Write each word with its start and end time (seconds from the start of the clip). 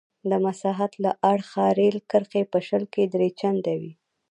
د 0.29 0.31
مساحت 0.45 0.91
له 1.03 1.11
اړخه 1.31 1.65
رېل 1.79 1.97
کرښې 2.09 2.43
په 2.51 2.59
شل 2.67 2.83
کې 2.93 3.03
درې 3.13 3.29
چنده 3.39 3.73
وې. 3.79 3.91